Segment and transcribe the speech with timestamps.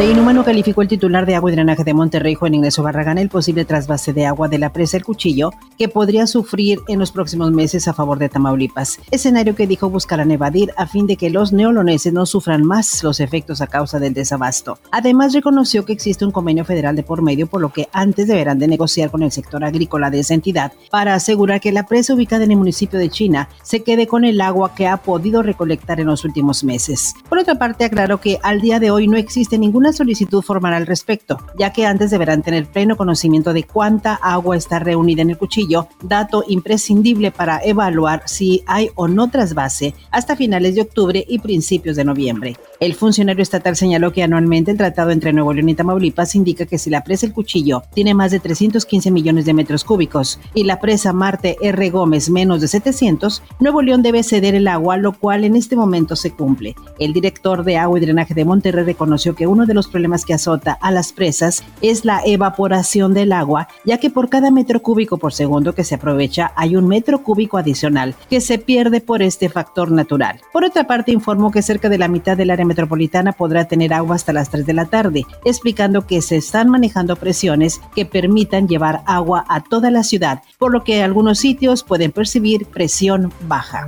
[0.00, 3.28] De inhumano calificó el titular de agua y drenaje de Monterrey, Juan Ignacio Barragán, el
[3.28, 7.50] posible trasvase de agua de la presa El Cuchillo que podría sufrir en los próximos
[7.52, 8.98] meses a favor de Tamaulipas.
[9.10, 13.20] Escenario que dijo buscarán evadir a fin de que los neoloneses no sufran más los
[13.20, 14.78] efectos a causa del desabasto.
[14.90, 18.58] Además, reconoció que existe un convenio federal de por medio, por lo que antes deberán
[18.58, 22.44] de negociar con el sector agrícola de esa entidad para asegurar que la presa ubicada
[22.44, 26.06] en el municipio de China se quede con el agua que ha podido recolectar en
[26.06, 27.12] los últimos meses.
[27.28, 30.86] Por otra parte, aclaró que al día de hoy no existe ninguna solicitud formal al
[30.86, 35.38] respecto, ya que antes deberán tener pleno conocimiento de cuánta agua está reunida en el
[35.38, 41.38] cuchillo, dato imprescindible para evaluar si hay o no trasvase hasta finales de octubre y
[41.38, 42.56] principios de noviembre.
[42.80, 46.78] El funcionario estatal señaló que anualmente el tratado entre Nuevo León y Tamaulipas indica que
[46.78, 50.80] si la presa El Cuchillo tiene más de 315 millones de metros cúbicos y la
[50.80, 51.90] presa Marte R.
[51.90, 56.16] Gómez menos de 700, Nuevo León debe ceder el agua, lo cual en este momento
[56.16, 56.74] se cumple.
[56.98, 60.34] El director de agua y drenaje de Monterrey reconoció que uno de los problemas que
[60.34, 65.18] azota a las presas es la evaporación del agua, ya que por cada metro cúbico
[65.18, 69.48] por segundo que se aprovecha hay un metro cúbico adicional que se pierde por este
[69.48, 70.40] factor natural.
[70.52, 74.16] Por otra parte, informó que cerca de la mitad del área metropolitana podrá tener agua
[74.16, 79.02] hasta las 3 de la tarde, explicando que se están manejando presiones que permitan llevar
[79.06, 83.86] agua a toda la ciudad, por lo que algunos sitios pueden percibir presión baja.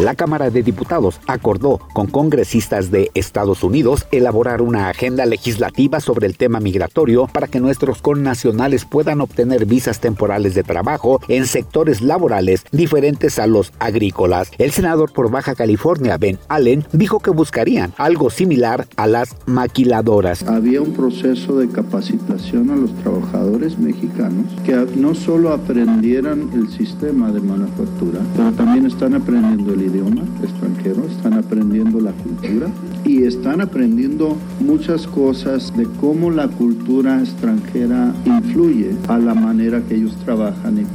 [0.00, 6.26] La Cámara de Diputados acordó con congresistas de Estados Unidos elaborar una agenda legislativa sobre
[6.26, 12.00] el tema migratorio para que nuestros connacionales puedan obtener visas temporales de trabajo en sectores
[12.00, 14.50] laborales diferentes a los agrícolas.
[14.58, 20.42] El senador por Baja California, Ben Allen, dijo que buscarían algo similar a las maquiladoras.
[20.44, 27.30] Había un proceso de capacitación a los trabajadores mexicanos que no solo aprendieran el sistema
[27.30, 32.68] de manufactura, pero también están aprendiendo el idioma extranjero, están aprendiendo la cultura
[33.04, 39.96] y están aprendiendo muchas cosas de cómo la cultura extranjera influye a la manera que
[39.96, 40.86] ellos trabajan.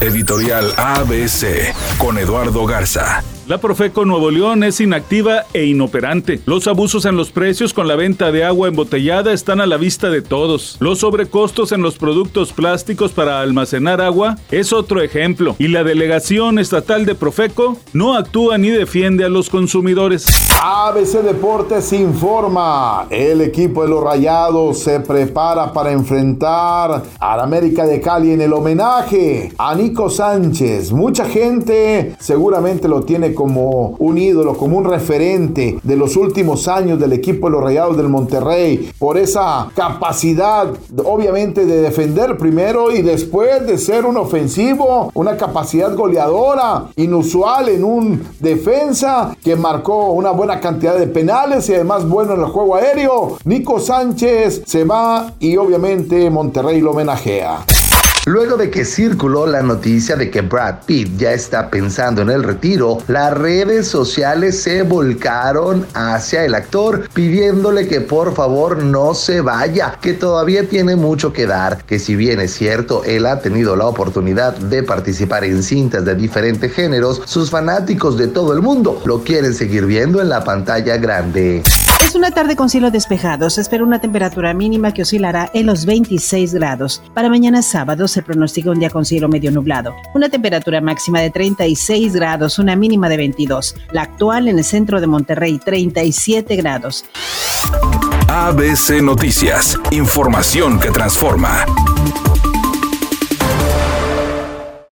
[0.00, 3.22] Editorial ABC con Eduardo Garza.
[3.48, 6.38] La Profeco Nuevo León es inactiva e inoperante.
[6.44, 10.10] Los abusos en los precios con la venta de agua embotellada están a la vista
[10.10, 10.76] de todos.
[10.80, 15.56] Los sobrecostos en los productos plásticos para almacenar agua es otro ejemplo.
[15.58, 20.26] Y la delegación estatal de Profeco no actúa ni defiende a los consumidores.
[20.62, 23.06] ABC Deportes informa.
[23.08, 28.42] El equipo de los Rayados se prepara para enfrentar a la América de Cali en
[28.42, 30.92] el homenaje a Nico Sánchez.
[30.92, 36.98] Mucha gente seguramente lo tiene como un ídolo, como un referente de los últimos años
[36.98, 40.66] del equipo de los Rayados del Monterrey, por esa capacidad,
[41.04, 47.84] obviamente, de defender primero y después de ser un ofensivo, una capacidad goleadora inusual en
[47.84, 52.74] un defensa que marcó una buena cantidad de penales y además bueno en el juego
[52.74, 53.38] aéreo.
[53.44, 57.64] Nico Sánchez se va y obviamente Monterrey lo homenajea.
[58.28, 62.42] Luego de que circuló la noticia de que Brad Pitt ya está pensando en el
[62.42, 69.40] retiro, las redes sociales se volcaron hacia el actor pidiéndole que por favor no se
[69.40, 73.76] vaya, que todavía tiene mucho que dar, que si bien es cierto, él ha tenido
[73.76, 79.00] la oportunidad de participar en cintas de diferentes géneros, sus fanáticos de todo el mundo
[79.06, 81.62] lo quieren seguir viendo en la pantalla grande.
[82.04, 83.50] Es una tarde con cielo despejado.
[83.50, 87.02] Se espera una temperatura mínima que oscilará en los 26 grados.
[87.14, 89.94] Para mañana sábado se pronostica un día con cielo medio nublado.
[90.14, 93.74] Una temperatura máxima de 36 grados, una mínima de 22.
[93.92, 97.04] La actual en el centro de Monterrey, 37 grados.
[98.28, 99.78] ABC Noticias.
[99.90, 101.64] Información que transforma.